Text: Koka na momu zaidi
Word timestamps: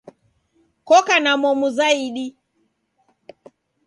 Koka 0.87 1.15
na 1.23 1.31
momu 1.41 1.67
zaidi 1.77 2.25